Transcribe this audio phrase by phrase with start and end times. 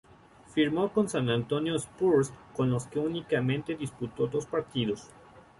[0.55, 5.09] Firmó con San Antonio Spurs, con los que únicamente disputó dos partidos.